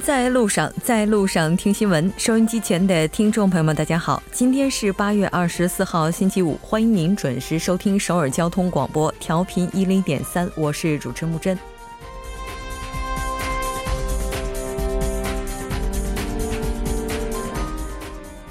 [0.00, 2.12] 在路上，在路上听新闻。
[2.16, 11.56] 收音机前的听众朋友们，大家好，今天是八月二十四号，星期五，欢迎您准时收听首尔交通广播，调频一零点三，我是主持木真。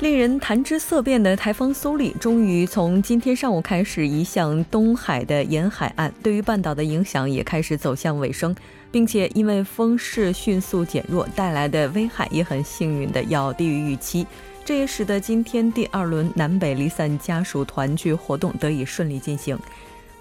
[0.07, 8.55] 令人谈之色变的台风苏力，终于从今天上午开始移向东海的沿海岸，对于半岛的影响也开始走向尾声。
[8.89, 14.25] 并且因为风势迅速减弱，带来的危害也很幸运的要低于预期，
[14.63, 19.59] 这也使得今天第二轮南北离散家属团聚活动得以顺利进行。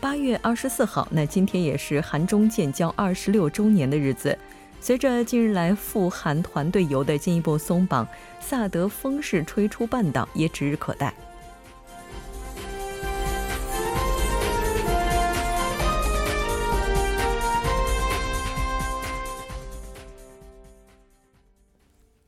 [0.00, 4.36] 八月二十四号，那今天也是韩中建交二十六周年的日子。
[4.80, 8.06] 随着近日来赴韩团队游的进一步松绑，
[8.40, 11.12] 萨德风势吹出半岛也指日可待。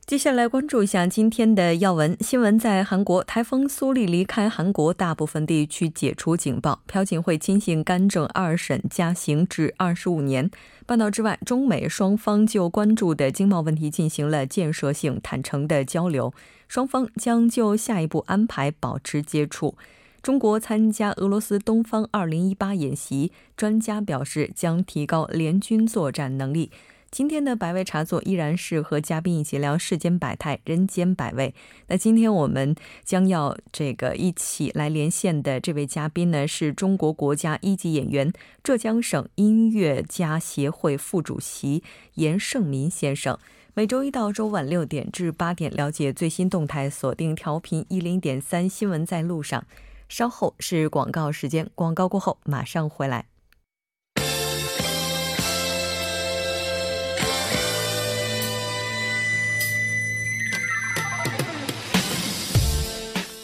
[0.09, 2.57] 接下来关注一下今天的要闻新闻。
[2.57, 10.49] 在韩国，台风苏力离开韩国，大部分地区解除警报，朴槿惠亲信干政二审加刑至二十五年。
[10.87, 16.33] 半岛之外，中美双方就关注的经贸问题进行了建设性、坦诚的交流，
[16.67, 19.75] 双方将就下一步安排保持接触。
[20.23, 26.71] 中国参加俄罗斯东方二零一八演习，专家表示将提高联军作战能力。
[27.11, 31.53] 今天的百味茶座依然是和嘉宾一起聊世间百态、人间百味。
[31.87, 38.31] 那今天我们将要这个一起来连线的这位嘉宾呢，是中国国家一级演员、
[38.63, 43.37] 浙江省音乐家协会副主席严胜民先生。
[43.73, 49.65] 每周一到周晚六点至八点，了解最新动态，锁定调频一零点三新闻在路上。
[50.07, 53.25] 稍后是广告时间，广告过后马上回来。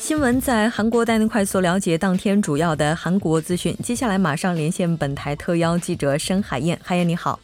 [0.05, 3.75] 新闻在韩国带您快速了解当天主要的韩国资讯。
[3.81, 6.79] 接下来马上连线本台特邀记者申海燕。
[6.83, 7.39] 海燕你好，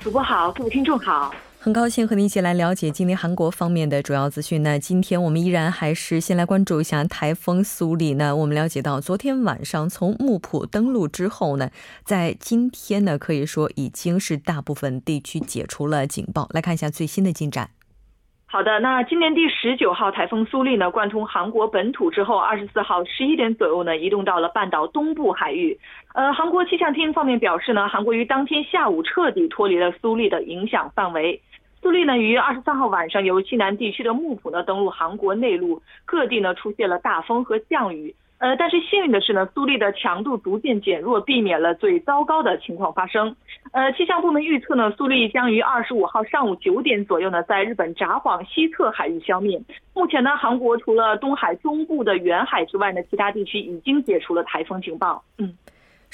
[0.00, 4.64] 主播好，各位听众好，很高兴和您一起来了解今天韩国方面的主要资讯。
[4.64, 8.14] 那今天我们依然还是先来关注一下台风苏里。
[8.14, 11.70] 那我们了解到，昨天晚上从木浦登陆之后呢，
[12.04, 16.48] 在今天呢，可以说已经是大部分地区解除了警报。
[16.52, 17.70] 来看一下最新的进展。
[18.56, 25.78] 好的，那今年第十九号台风苏利呢，贯通韩国本土之后，二十四号十一点左右呢，移动到了半岛东部海域。
[26.14, 31.38] 呃，韩国气象厅方面表示呢，韩国于当天下午彻底脱离了苏利的影响范围。
[31.82, 38.14] 苏利呢，于二十三号晚上由西南地区的木浦呢登陆韩国内陆，各地呢出现了大风和降雨。
[38.38, 43.34] 呃，但是幸运的是呢，苏力的强度逐渐减弱，避免了最糟糕的情况发生。
[43.72, 49.60] 呃，气象部门预测呢，苏力将于二十五号上午九点左右呢，在日本札幌西侧海域消灭。
[49.94, 55.22] 目前呢，韩国除了东海中部的远海之外呢，其他地区已经解除了台风警报。
[55.38, 55.56] 嗯。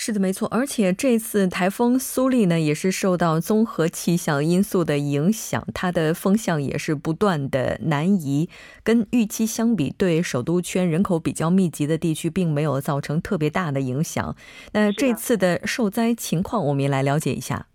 [0.04, 0.48] 是的，没错。
[0.48, 8.48] 而且这次台风苏力呢，也是受到综合气象因素的影响，它的风向也是不断的南移。
[8.82, 14.34] 跟预期相比，对首都圈人口比较密集的地区，并没有造成特别大的影响。
[14.72, 17.68] 那这次的受灾情况，我们也来了解一下。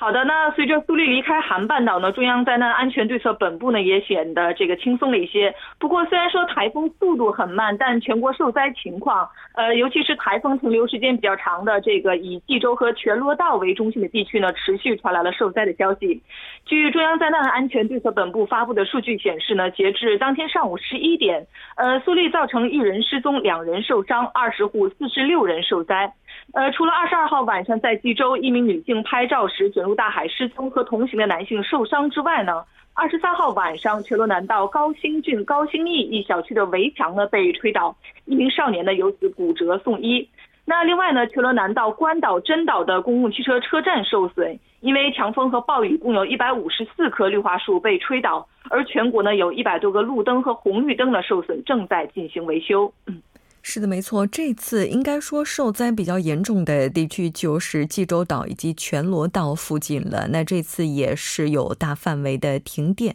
[0.00, 5.54] 好的，那随着苏力离开韩半岛呢，中央灾难安全对策本部呢也显得这个轻松了一些。
[5.78, 16.22] 不过虽然说台风速度很慢，但全国受灾情况，呃，尤其是台风停留时间比较长的这个以济州和全罗道为中心的地区呢，持续传来了受灾的消息。
[16.64, 21.46] 据中央灾难安全对策本部发布的数据显示呢，截至当天上午十一点，
[21.76, 26.10] 呃，苏力造成一人失踪，两人受伤，二十户四十六人受灾。
[26.52, 37.94] 呃，除了二十二号晚上在济州一名女性拍照时卷入大海失踪和同行的男性受伤之外呢，二十三号晚上全罗南道高新郡高新义一小区的围墙呢被吹倒，
[38.24, 40.28] 一名少年呢由此骨折送医。
[40.64, 52.92] 那另外呢，全罗南道关岛真岛的公共汽车车站受损，因为强风和暴雨，共有一百五十四棵绿化树被吹倒，而全国呢有一百多个路灯和红绿灯的受损正在进行维修。
[53.06, 53.22] 嗯。
[53.62, 54.26] 是的，没错。
[54.26, 60.28] 这次应该说受灾比较严重的地区就是济州岛以及全罗道附近了。
[60.32, 63.14] 那这次也是有大范围的停电。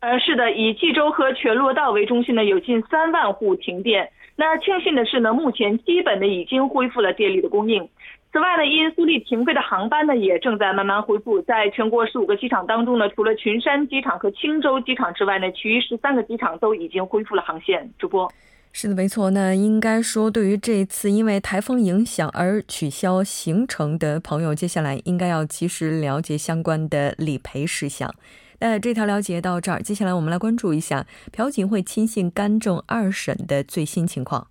[0.00, 4.10] 呃，是的，以济州和全罗道为中心呢，有近三万户停电。
[4.34, 7.88] 那庆幸的是呢，目前基本的已经恢复了电力的供应。
[8.32, 11.40] 此外呢，因苏力停飞的航班呢，也正在慢慢恢复。
[11.42, 17.88] 在全国十五个机场当中呢，除了群山机场和青州机场之外呢，其余十三个机场都已经恢复了航线。
[17.98, 18.30] 主播。
[18.78, 19.30] 是的，没错。
[19.30, 28.14] 那应该说，对于这次因为台风影响而取消行程的朋友，接下来应该要及时了解相关的理赔事项。
[28.58, 34.46] 那这条了解到这儿，接下来我们来关注一下朴槿惠亲信干政二审的最新情况。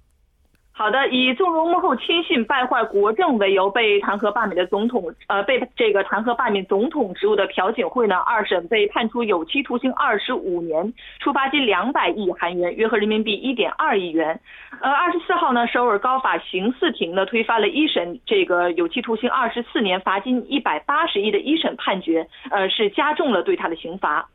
[0.77, 14.37] 好的，以纵容幕后亲信败坏国政为由被弹劾罢免的总统，呃，被这个弹劾罢免总统职务的朴槿惠呢，二审被判处有期徒刑二十五年，处罚金两百亿韩元，约合人民币一点二亿元。
[14.81, 24.27] 呃，二十四号呢，首尔高法刑四庭呢推翻了一审这个有期徒刑二十四年、罚金一百八十亿的一审判决，呃，是加重了对他的刑罚。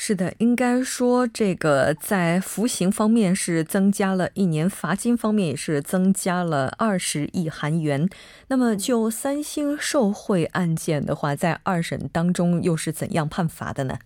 [0.00, 8.08] 是的，应该说这个在服刑方面是增加了一年，罚金方面也是增加了二十亿韩元。
[8.48, 13.96] 那么就三星受贿案件的话，在二审当中又是怎样判罚的呢？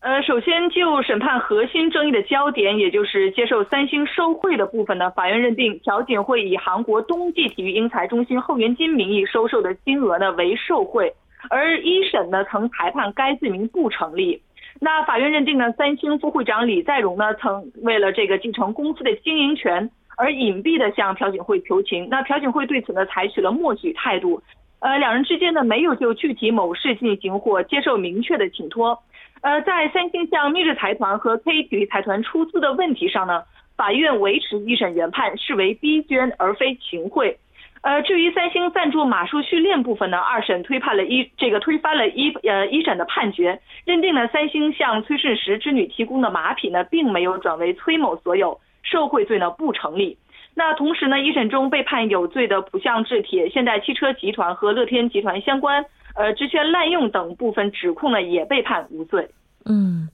[0.00, 11.14] 呃，首先就审判核心争议的焦点，也就是接受三星受贿的部分呢，法院认定朴槿惠以韩国冬季体育英才中心后援金名义收受的金额呢为受贿，
[11.48, 14.42] 而一审呢曾裁判该罪名不成立。
[14.82, 22.08] 那法院认定呢，三星副会长李在镕呢，曾为了这个继承公司的经营权而隐蔽的向朴槿惠求情。
[22.08, 24.42] 那朴槿惠对此呢，采取了默许态度。
[24.78, 28.98] 呃，两人之间呢，没有就具体某事进行或接受明确的请托。
[29.42, 33.42] 呃，在三星向密日财团和 K 体育财团出资的问题上呢，
[33.76, 37.36] 法院维持一审原判，视为逼捐而非行贿。
[37.82, 50.18] 呃，至于三星赞助马术训练部分呢，二审推判了一这个推翻了一呃一审的判决，认定了三星向崔顺实之女提供的马匹呢，并没有转为崔某所有，受贿罪呢不成立。
[50.54, 55.82] 那同时呢，一审中被判有罪的浦项制铁、现代汽车集团和乐天集团相关
[56.14, 59.26] 呃职权滥用等部分指控呢，也被判无罪。
[59.64, 60.06] 嗯。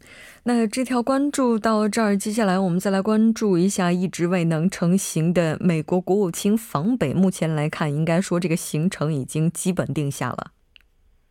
[0.49, 7.13] 那这条关注到这儿，接下来我们再来关注一下一直未能成型的美国国务卿访北。
[7.13, 10.53] 目前来看，应该说这个行程已经基本定下了。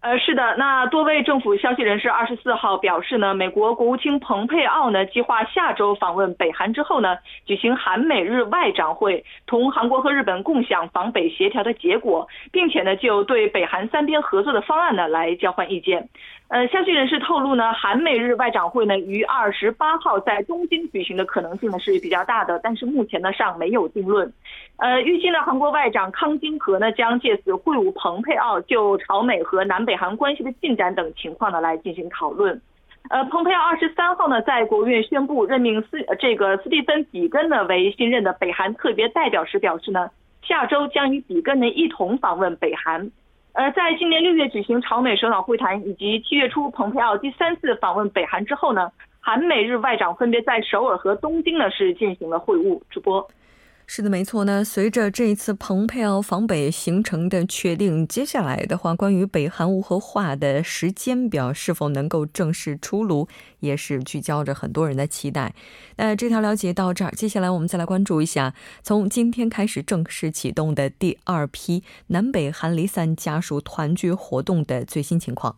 [0.05, 7.17] 呃，是的，那多位政府消息人士二十四号表示呢，美国国务卿蓬佩奥呢计划下周访问北韩之后呢，
[7.47, 16.07] 举行韩美日外长会，同韩国和日本共享防北协调的结果，并且呢就对北韩三边合作的方案呢来交换意见。
[16.49, 24.31] 呃，消息人士透露呢，韩美日外长会呢于二十八号在东京举行的可能性呢是比较大的，但是目前呢尚没有定论。
[24.77, 32.61] 呃，预计呢韩国外长康京和呢将借此会晤蓬佩奥，就朝美和南北韩关系的进展等情况呢来进行讨论。
[33.09, 40.09] 呃，蓬佩奥二十三号呢在国务院宣布任命斯这个斯蒂芬比根呢为新任的北韩特别代表时表示呢，
[40.41, 43.11] 下周将与比根呢一同访问北韩。
[43.53, 52.81] 呃，在今年六月举行朝美首脑会谈，以及七月初蓬佩奥第三次访问北韩之后呢，韩美日外长分别在首尔和东京呢是进行了会晤。
[52.89, 53.25] 直播。
[53.87, 54.45] 是的，没错。
[54.45, 63.27] 那随着这一次蓬佩奥访北行程的确定，接下来的话，关于北韩无核化的时间表是否能够正式出炉，
[63.59, 65.53] 也是聚焦着很多人的期待。
[65.97, 75.57] 那这条了解到这儿，接下来我们再来关注一下，从今天开始正式启动的第二批南北韩离散家属团聚活动的最新情况。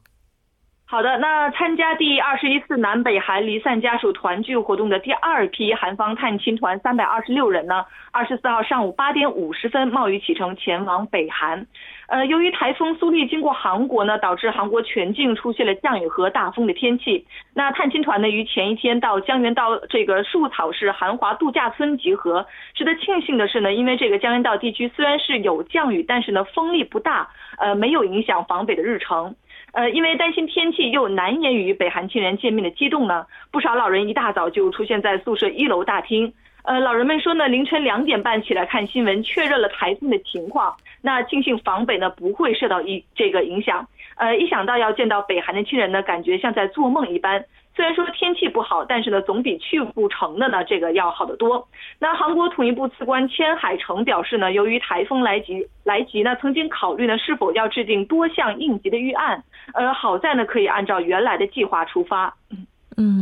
[0.89, 11.67] 好的，那参加第二十一次南北韩离散家属团聚活动的第二批韩方探亲团三百二十六人呢，二十四号上午八点五十分冒雨启程前往北韩。
[12.07, 17.27] 呃，由于台风苏力经过韩国呢，导致韩国全境出现了降雨和大风的天气。
[17.53, 22.45] 那探亲团呢于前一天到江原道这个树草市韩华度假村集合。
[22.73, 27.27] 值得庆幸的是呢，因为这个江原道地区虽然是有降雨，但是呢风力不大，
[27.57, 29.35] 呃，没有影响访北的日程。
[29.77, 36.33] 呃，因为担心天气又难言与北韩亲人见面的激动呢，不少老人一大早就出现在宿舍一楼大厅。
[36.63, 40.75] 呃，老人们说呢，凌晨两点半起来看新闻，确认了台风的情况。
[41.03, 43.87] 那庆幸防北呢不会受到一这个影响。
[44.15, 47.45] 呃，一想到要见到北韩的亲人呢，感觉像在做梦一般。
[47.77, 51.67] 虽然说天气不好，但是呢，总比去不成的呢这个要好得多。
[51.99, 59.43] 那韩国统一部次官千海成表示呢，由于台风来及来袭呢，曾经考虑呢是否要制定多项应急的预案。
[59.75, 62.33] 呃，好在呢可以按照原来的计划出发。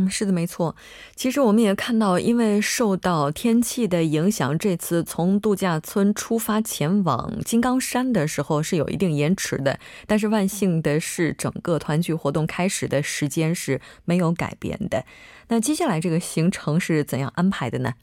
[0.08, 0.74] 是的，没错。
[1.14, 9.78] 其实我们也看到，因为受到天气的影响，这次从度假村出发前往金刚山的时候是有一定延迟的。
[10.06, 15.04] 但是万幸的是，整个团聚活动开始的时间是没有改变的。
[15.48, 17.94] 那接下来这个行程是怎样安排的呢？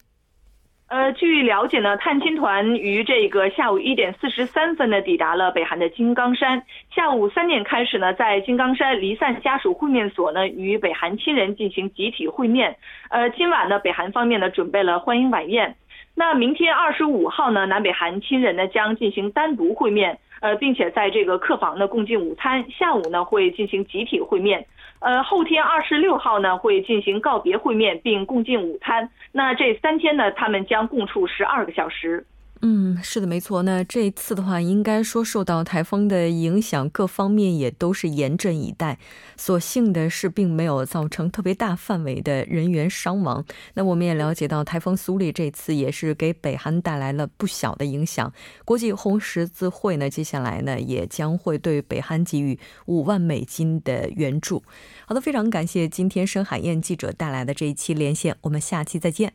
[0.93, 6.61] 呃，据了解呢，探亲团于这个下午一点四十三分呢抵达了北韩的金刚山。
[6.93, 12.77] 下午三点开始呢，在金刚山离散家属会面所呢与北韩亲人进行集体会面。
[13.09, 15.75] 呃，今晚呢，北韩方面呢准备了欢迎晚宴。
[16.13, 24.63] 那明天二十五号呢，南北韩亲人呢将进行单独会面，呃，并且在这个客房呢共进午餐，下午呢会进行集体会面，
[25.03, 29.09] 呃，后天二十六号呢会进行告别会面并共进午餐。
[29.33, 32.25] 那这三天呢，他们将共处十二个小时。
[32.65, 33.61] 嗯，是的，没错。
[33.63, 38.97] 那这一次的话，应该说受到台风的影响，各方面也都是严阵以待。
[39.35, 43.43] 所幸的是，并没有造成特别大范围的人员伤亡。
[43.73, 48.31] 那我们也了解到，台风苏力这次也是给北韩带来了不小的影响。
[48.63, 54.63] 国际红十字会呢，接下来呢也将会对北韩给予五万美金的援助。
[55.05, 59.33] 好的，非常感谢今天深海燕记者带来的这一期连线，我们下期再见。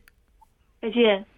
[0.81, 1.38] 再见。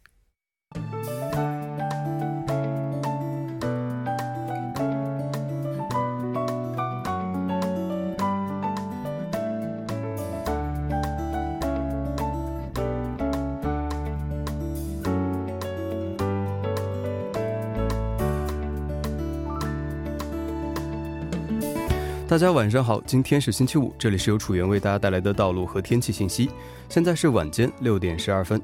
[22.31, 26.49] 大家晚上好，今天是星期五，这里是由楚源为大家带来的道路和天气信息。
[26.87, 28.57] 现在是晚间六点十二分，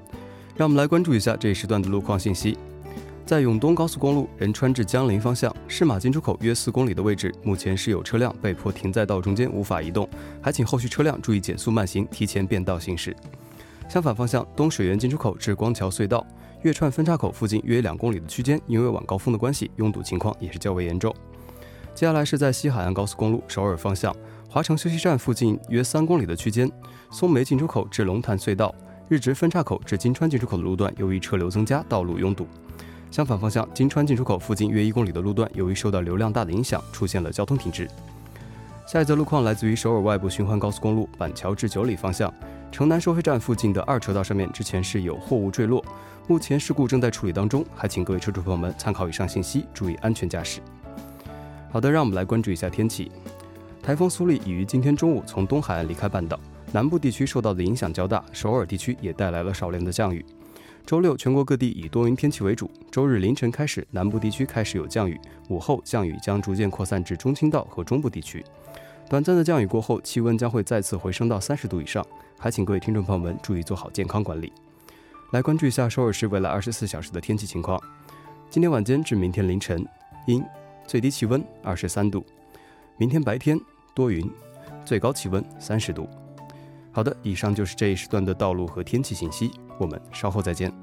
[0.56, 2.58] 让我们来关注一下这一时段的路况信息。
[3.26, 10.10] 在永东高速公路仁川至江陵方向，市马进出口约四公里的位置，目前是有车辆被迫停在道中间无法移动，
[10.42, 13.14] 还请后续车辆注意减速慢行，提前变道行驶。
[13.90, 16.26] 相反方向，东水源进出口至光桥隧道
[16.62, 21.14] 月串分岔口附近约两公里的区间，因为晚高峰的关系，拥堵情况也是较为严重。
[21.98, 24.16] 接下来是在西海岸高速公路首尔方向
[24.48, 26.72] 华城休息站附近约三公里的区间，
[27.10, 28.72] 松梅进出口至龙潭隧道
[29.10, 32.46] 日直分岔口至金川进出口的路段，由于车流增加，道路拥堵。
[33.10, 37.90] 相反方向金川进出口附近约一公里的路段，由于受到流量大的影响，出现了交通停滞。
[38.86, 42.32] 下一则路况来自于首尔外部循环高速公路板桥至九里方向
[42.72, 45.84] 城南收费站附近的二车道上面，之前是有货物坠落，
[46.28, 50.62] 目前事故正在处理当中，还请各位车主朋友们参考以上信息，注意安全驾驶。
[51.70, 53.12] 好的，让我们来关注一下天气。
[53.84, 56.40] 台风苏力已于今天中午从东海岸离开半岛，
[56.72, 60.26] 南部地区受到的影响较大，首尔地区也带来了少量的降雨。
[60.86, 65.20] 周六全国各地以多云天气为主，周日凌晨开始，南部地区开始有降雨，
[65.50, 68.44] 午后降雨将逐渐扩散至中青道和中部地区。
[69.10, 72.06] 短暂的降雨过后，气温将会再次回升到三十度以上，
[72.40, 74.52] 还请各位听众朋友们注意做好健康管理。
[75.32, 77.82] 来关注一下首尔市未来二十四小时的天气情况。
[78.50, 79.86] 今天晚间至明天凌晨，
[80.26, 80.42] 阴。
[80.88, 82.26] 最低气温二十三度，
[82.98, 83.60] 明天白天
[83.94, 84.28] 多云，
[84.86, 86.10] 最高气温三十度。
[86.94, 90.74] 好的，以上就是这一时段的道路和天气信息，我们稍后再见。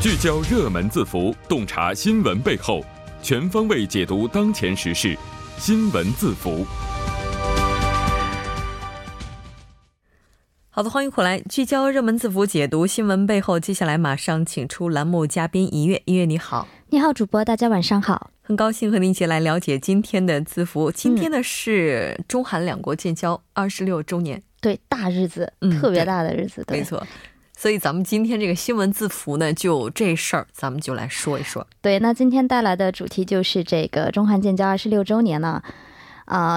[0.00, 2.84] 聚焦热门字符，洞察新闻背后，
[3.22, 5.16] 全方位解读当前时事，
[5.58, 6.66] 新闻字符。
[10.76, 13.58] 好的，欢迎回来，聚焦热门字符，解读新闻背后。
[13.58, 20.92] 接下来马上请出栏目嘉宾一月，一月你好，你好，主播，大家晚上好，很高兴和您一起来了解今天的字符。
[20.92, 27.02] 今天呢是中韩两国建交二十六周年，对，大日子，特别大的日子，没错。
[27.56, 31.66] 所以咱们今天这个新闻字符呢，就这事儿，咱们就来说一说。
[31.80, 35.48] 对，那今天带来的主题就是这个中韩建交二十六周年呢。
[35.48, 35.64] 啊，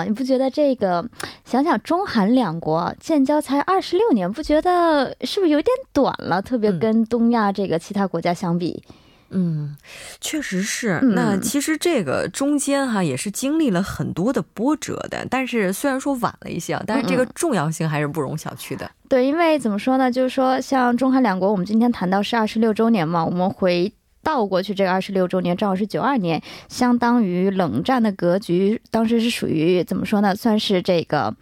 [0.08, 1.08] 你不觉得这个？
[1.46, 6.42] 想想中韩两国建交才二十六年，不觉得是不是有点短了？
[6.42, 8.84] 特别跟东亚这个其他国家相比，
[9.30, 9.76] 嗯，
[10.22, 11.00] 确实是。
[11.02, 18.90] 那其实这个中间哈也是经历了很多的波折的，但是虽然说晚了一些，但是这个重要性还是不容小觑的。
[19.08, 20.12] 对，因为怎么说呢？
[20.12, 23.92] 就是说，像中韩两国，我们今天谈到是二十六周年嘛，我们回。
[24.22, 30.36] 倒过去，这个二十六周年正好是九二年，相当于冷战的格局，当时是属于怎么说呢？
[30.36, 31.36] 算是这个。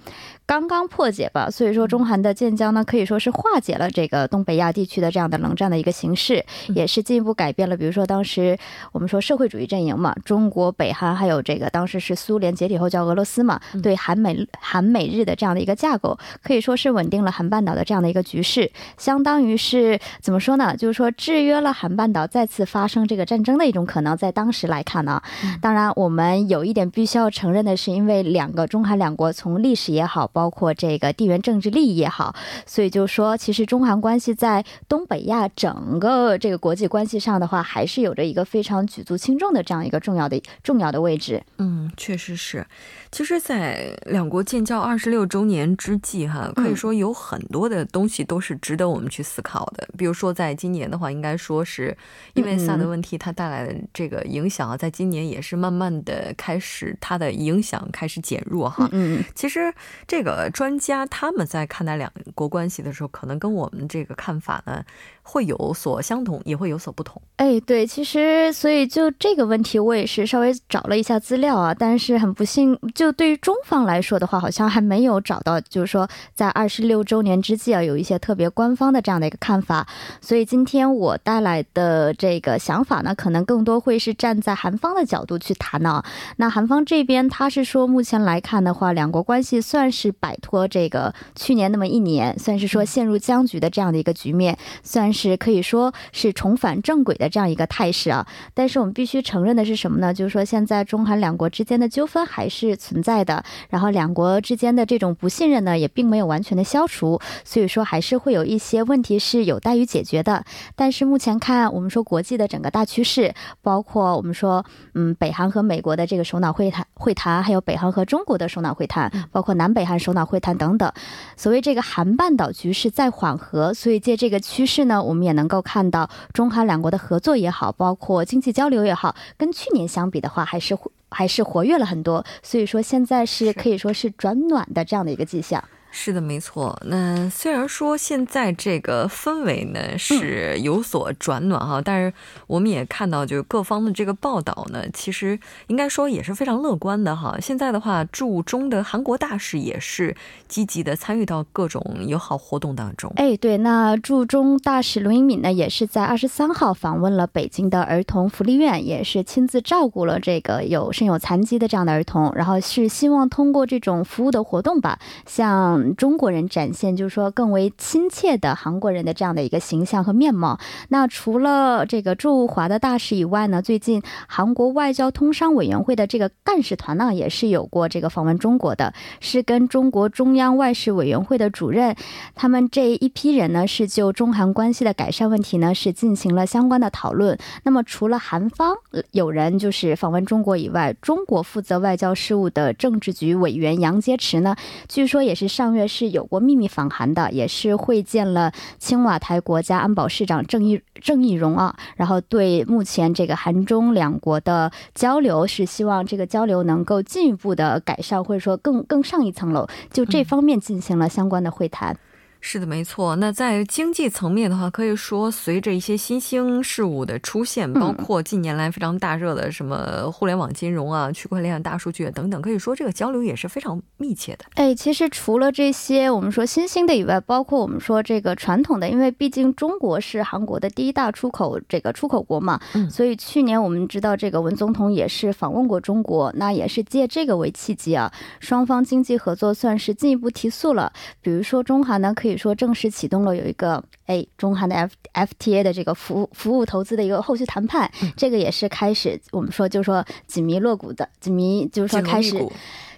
[0.48, 7.75] 刚刚破解吧，所以说中韩的建交呢，可以说是化解了这个东北亚地区的这样的冷战的一个形势，也是进一步改变了。
[7.75, 8.58] 比如说当时
[8.94, 20.77] 我们说社会主义阵营嘛，中国、北韩还有这个当时是苏联解体后叫俄罗斯嘛，对韩美韩美日的这样的一个架构，可以说是稳定了韩半岛的这样的一个局势，相当于是怎么说呢？
[20.77, 24.16] 就是说制约了韩半岛再次发生这个战争的一种可能。
[24.16, 25.22] 在当时来看呢，
[25.62, 30.32] 当然我们有一点必须要承认的是，因为两个中韩两国从历史也好。
[30.38, 32.36] 包括这个地缘政治利益也好，
[32.67, 41.41] 所以就说，其实中韩关系在东北亚整个这个国际关系上的话，还是有着一个非常举足轻重的这样一个重要的重要的位置。
[41.58, 42.63] 嗯，确实是。
[43.12, 49.88] 其实，在两国建交二十六周年之际，哈，可以说有很多的东西都是值得我们去思考的。
[49.98, 51.98] 比如说，在今年的话，应该说是
[52.36, 58.88] 因为萨德问题它带来的这个影响啊，在今年也是慢慢的开始它的影响开始减弱，哈。
[58.91, 59.74] 嗯，其实
[60.06, 64.84] 这个呃专家他们在看待两国关系的时候，可能跟我们这个看法呢。
[65.29, 67.22] 会有所相同，也会有所不同。
[67.36, 79.86] 哎，对，其实所以就这个问题，我也是稍微找了一下资料啊，但是很不幸，就对于中方来说的话，好像还没有找到，就是说在二十六周年之际啊，有一些特别官方的这样的一个看法。
[80.22, 86.01] 所以今天我带来的这个想法呢，可能更多会是站在韩方的角度去谈呢。
[86.38, 95.12] 那韩方这边他是说，目前来看的话，两国关系算是摆脱这个去年那么一年，算是说陷入僵局的这样的一个局面，算。
[95.17, 100.13] 是可以说是重返正轨的这样一个态势啊，但是我们必须承认的是什么呢？
[100.13, 110.43] 就是说现在中韩两国之间的纠纷还是存在的，然后两国之间的这种不信任呢，也并没有完全的消除，所以说还是会有一些问题是有待于解决的。
[110.75, 113.33] 但是目前看，我们说国际的整个大趋势，
[113.63, 120.89] 包括我们说，嗯，北韩和美国的这个首脑会谈会谈，还有北韩和中国的首脑会谈，包括南北韩首脑会谈等等，
[121.35, 125.03] 所谓这个韩半岛局势在缓和，所以借这个趋势呢。
[125.03, 130.77] 我们也能够看到，中韩两国的合作也好，包括经济交流也好，跟去年相比的话，还是
[131.09, 132.23] 还是活跃了很多。
[132.41, 135.61] 所以说，现在是可以说是转暖的这样的一个迹象。
[136.00, 136.80] 是的，没错。
[136.86, 142.13] 那虽然说现在这个氛围呢是有所转暖哈，但是
[142.46, 147.36] 我们也看到，就是各方的这个报道呢，其实应该说也是非常乐观的哈。
[147.42, 150.16] 现在的话，驻中的韩国大使也是
[150.48, 153.12] 积极的参与到各种友好活动当中。
[153.16, 165.87] 哎，对，那驻中大使卢英敏呢，也是在二十三号访问了北京的儿童福利院，也是亲自照顾了这个有身有残疾的这样的儿童，然后是希望通过这种服务的活动吧，像。
[165.96, 170.59] 中国人展现就是说更为亲切的韩国人的这样的一个形象和面貌。
[170.90, 181.96] 那除了这个驻华的大使以外呢，最近韩国外交通商委员会的这个干事团呢，也是有过这个访问中国的，是跟中国中央外事委员会的主任，
[182.33, 187.38] 他们这一批人呢，是就中韩关系的改善问题呢，是进行了相关的讨论。
[187.64, 188.75] 那么除了韩方
[189.11, 194.55] 有人就是访问中国以外，中国负责外交事务的政治局委员杨洁篪呢，
[194.90, 195.68] 据说也是上。
[195.77, 211.96] 月是有过秘密访韩的，也是会见了青瓦台国家安保市长郑义郑义荣啊，然后对目前这个韩中两国的交流是希望这个交流能够进一步的改善，或者说更更上一层楼，就这方面进行了相关的会谈。
[212.39, 213.15] 是的，没错。
[213.17, 224.45] 那在经济层面的话，可以说随着一些新兴事物的出现，包括近年来非常大热的什么互联网金融啊、区块链、大数据等等，可以说这个交流也是非常密切的。
[224.53, 240.93] 哎，其实除了这些我们说新兴的以外，包括我们说这个传统的，因为毕竟中国是韩国的第一大出口这个出口国嘛，所以去年我们知道这个文总统也是访问过中国，那也是借这个为契机啊，双方经济合作算是进一步提速了。
[241.19, 242.26] 比如说中韩呢，可以。
[242.27, 252.35] 可以说正式启动了有一个哎中韩的 F F T A 的这个服服务投资的一个后续谈判，这个也是开始我们说就是说紧密落股的紧密就是说开始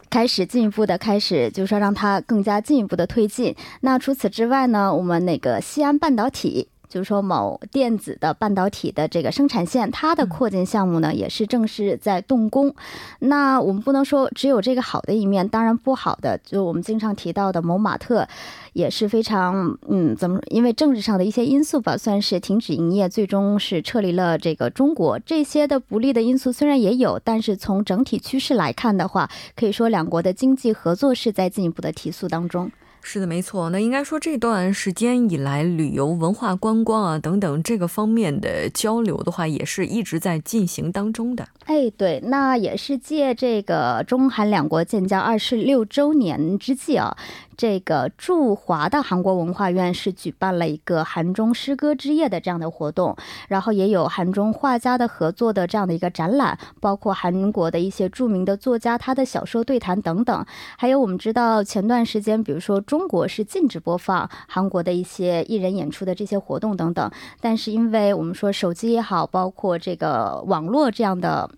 [0.10, 3.56] 开始进一步的开始就是说让它更加进一步的推进。
[3.82, 6.70] 那除此之外呢，我们那个西安半导体。
[6.90, 12.74] 就是说，某电子的半导体的这个生产线，它的扩建项目呢，也是正式在动工。
[13.20, 18.28] 那我们不能说只有这个好的一面，当然不好的，就我们经常提到的某马特，
[18.74, 20.42] 也是非常嗯，怎么？
[20.48, 25.20] 因为政治上的一些因素吧，算是停止营业，最终是撤离了这个中国。
[25.20, 32.72] 这些的不利的因素虽然也有，但是从整体趋势来看的话，可以说两国的经济合作是在进一步的提速当中。
[33.02, 33.70] 是的，没错。
[33.70, 41.48] 那应该说这段时间以来，旅游、文化、观光啊等等这个方面的交流的话，也是一直在进行当中的。
[41.66, 47.18] 哎，对，那也是借这个中韩两国建交二十六周年之际啊。
[47.60, 53.18] 这个驻华的韩国文化院是举办了一个韩中诗歌之夜的这样的活动，
[53.50, 60.46] 然后也有韩中画家的合作的这样的一个展览，包括韩国的一些著名的作家他的小说对谈等等。
[60.78, 71.50] 还有我们知道前段时间，比如说中国是禁止播放韩国的一些艺人演出的这些活动等等，但是因为我们说手机也好，包括这个网络这样的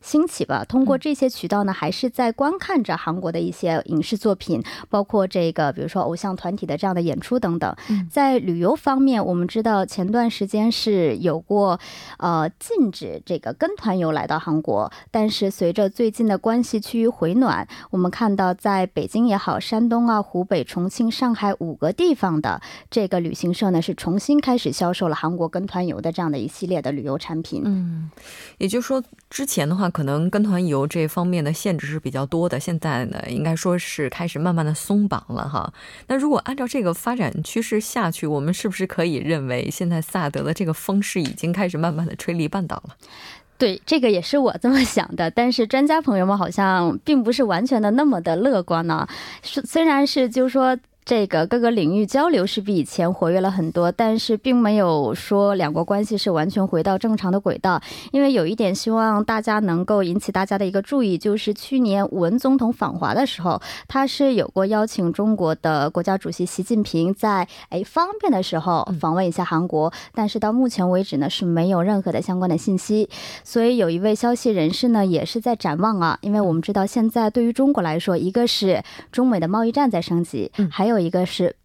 [0.00, 0.64] 兴起吧。
[0.64, 7.74] 通过这些渠道呢，还是在观看着韩国的一些影视作品，包括这个比如说偶像团体的这样的演出等等。
[8.10, 11.78] 在旅游方面，我们知道前段时间是有过
[12.18, 22.60] 呃禁止这个跟团游来到韩国，但是随着最近的关系趋于回暖，我们看到在北京也好，山东啊、湖北、重庆、上海五个地方的
[22.90, 27.62] 这个旅行社呢，是重新开始销售了韩国跟团游的这样的一系列的旅游产品。
[27.64, 28.10] 嗯，
[28.58, 35.72] 也就是说，之前的话，可能跟团游这方面的限制是比较多的，现在呢，应该说是开始慢慢的松绑了哈。
[36.06, 42.96] 那如果按照这个发展趋势下去，我们是不是可以认为，现在萨德的这个风势已经开始慢慢的吹离半岛了？
[43.58, 49.06] 对，这个也是我这么想的，但是专家朋友们好像并不是完全的那么的乐观呢。
[49.42, 50.78] 虽，虽然是就是说。
[51.10, 57.82] 这个各个领域交流是比以前活跃了很多，但是并没有说两国关系是完全回到正常的轨道。
[58.12, 73.10] 因为有一点希望大家能够引起大家的一个注意，就是去年文总统访华的时候，他是有过邀请中国的国家主席习近平在哎方便的时候访问一下韩国，但是到目前为止呢是没有任何的相关的信息。
[73.42, 80.99] 所以有一位消息人士呢也是在展望啊，因为我们知道现在对于中国来说，一个是中美的贸易战在升级，还有。
[81.00, 81.56] 一个是。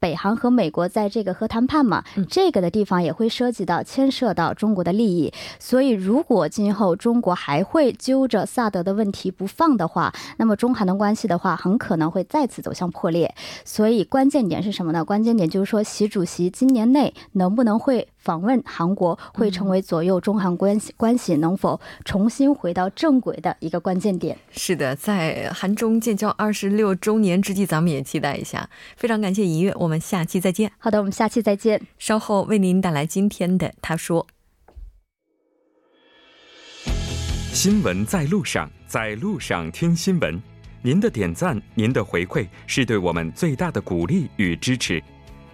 [0.00, 13.34] 北韩和美国在这个核谈判嘛，这个的地方也会涉及到牵涉到中国的利益，所以如果今后中国还会揪着萨德的问题不放的话，那么中韩的关系的话，很可能会再次走向破裂。
[13.64, 15.04] 所以关键点是什么呢？
[15.04, 24.36] 关键点就是说，习主席今年内能不能会访问韩国，会成为左右中韩关系关系能否重新回到正轨的一个关键点。
[24.50, 28.68] 是的，在韩中建交二十六周年之际，咱们也期待一下。
[28.96, 30.70] 非常感谢尹月，我们下期再见。
[30.78, 31.80] 好的，我们下期再见。
[31.98, 34.26] 稍后为您带来今天的他说。
[37.52, 40.40] 新闻在路上，在路上听新闻。
[40.80, 45.02] 您的点赞，您的回馈，是对我们最大的鼓励与支持。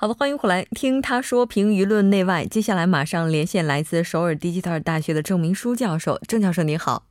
[0.00, 2.44] 好的，欢迎回来听他说评舆论内外。
[2.44, 6.18] 接下来马上连线来自首尔迪吉特尔大学的郑明书教授。
[6.28, 7.04] 郑教授，你好。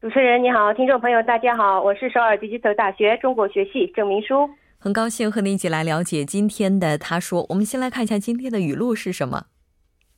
[0.00, 7.46] 主持人你好，听众朋友大家好，我是首尔迪吉特大学中国学系郑明书，很高兴和您一起来了解今天的他说。
[7.48, 9.44] 我们先来看一下今天的语录是什么。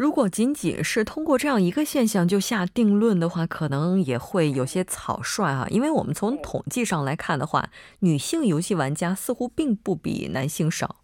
[0.00, 5.66] 如果仅仅是通过这样一个现象就下定论的话，可能也会有些草率啊。
[5.68, 10.96] 因为我们从统计上来看的话，女性游戏玩家似乎并不比男性少。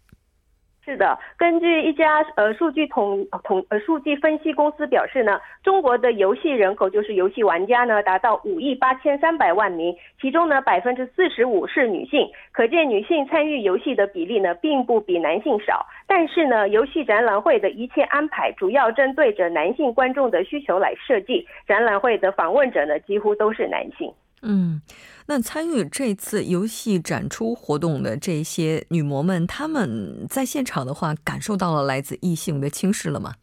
[0.87, 15.85] 是的，根据一家呃数据统统呃数据分析公司表示呢，中国的游戏人口就是游戏玩家呢达到五亿八千三百万名，其中呢百分之四十五是女性，可见女性参与游戏的比例呢并不比男性少。
[16.07, 24.09] 但是呢，游戏展览会的一切安排主要针对着男性观众的需求来设计，展览会的访问者呢几乎都是男性。
[24.41, 24.81] 嗯。
[25.25, 33.35] 那参与这次游戏展出活动的这些女模们，她们在现场的话，感受到了来自异性的轻视了吗？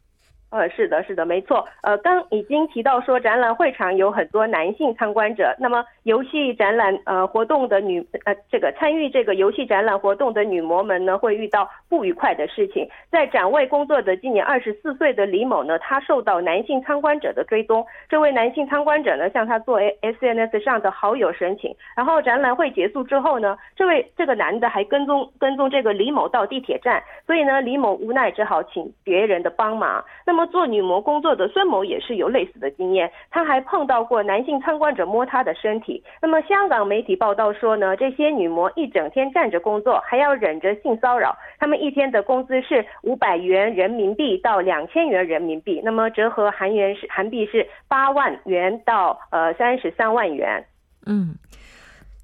[0.51, 1.67] 呃，是的，是的，没错。
[1.81, 5.53] 呃，刚已经提到说，展览会场有很多男性参观者。
[5.59, 12.87] 那么，游戏展览呃活动的女呃这个参与这个游戏展览活动的女模们呢，会遇到不愉快的事情。
[13.11, 17.85] 在展位工作的今年二十四岁的李某呢，他受到男性参观者的追踪。
[18.07, 21.75] 这位男性参观者呢，向他做 S N S 上的好友申请。
[21.97, 27.03] 然后展览会结束之后呢，这位这个男的还跟踪跟踪这个李某到地铁站。
[27.27, 30.01] 所以呢，李某无奈只好请别人的帮忙。
[30.25, 30.44] 那么。
[30.47, 36.03] 做女模工作的孙某也是有类似的经验，他还碰到过男性参观者摸他的身体。
[36.21, 41.35] 那么香港媒体报道说呢，这些女模一整天站着工作，还要忍着性骚扰。
[41.59, 50.65] 他们一天的工资是五百元人民币到两千元人民币，那么折合韩元是韩币是八万元到呃三十三万元。
[51.05, 51.35] 嗯，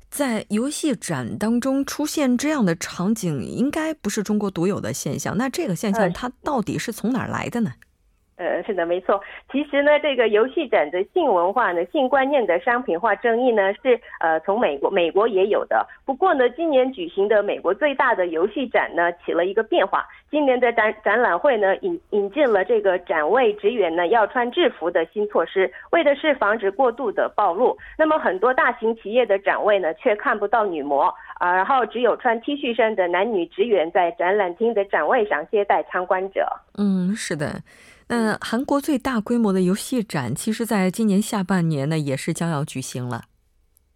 [0.10, 5.38] 在游戏展当中出现这样的场景，应该不是中国独有的现象。
[5.38, 7.72] 那这个现象它到底是从哪儿来的呢？
[8.42, 9.22] 呃，是的，没错。
[9.52, 15.86] 其实呢，这个游戏展的性文化呢、性观念的商品化争议呢，是呃从美国美国也有的。
[16.04, 20.08] 不过呢，今年举行的美国最大的游戏展呢，起了一个变化。
[20.32, 27.78] 今年的展展览会呢，引引进了这个展位职员呢要穿制服的新措施，为的是防止过度的暴露。
[27.98, 36.48] 那么很多大型企业的展位呢，却看不到女模啊，然后只有穿 T 恤衫的男女职员在展览厅的展位上接待参观者。
[36.78, 37.62] 嗯，是的。
[38.14, 43.22] 嗯韩国最大规模的游戏展，其实在今年下半年呢，也是将要举行了。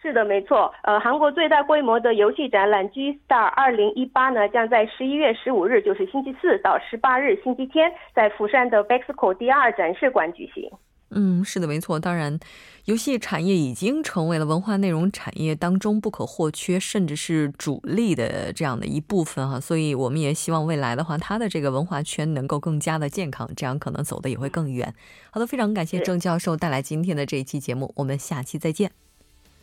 [0.01, 0.73] 是的，没错。
[0.83, 10.71] 呃，韩国最大规模的游戏展览 G Star 二零一八呢，将在十一月十五日，就是星期四到十八日星期天，在釜山的 Bexco 第二展示馆举行。
[11.11, 11.99] 嗯，是的，没错。
[11.99, 12.39] 当然，
[12.85, 19.59] 游戏产业已经成为了文化内容产业当中不可或缺，甚至是主力的这样的一部分哈。
[19.59, 24.93] 所以，我们也希望未来的话，它的这个文化圈能够更加的健康，这样可能走的也会更远。
[25.29, 28.91] 好的，非常感谢郑教授带来今天的这一期节目，我们下期再见。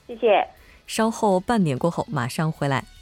[0.06, 0.48] 谢谢。
[0.86, 3.01] 稍后半点过后马上回来。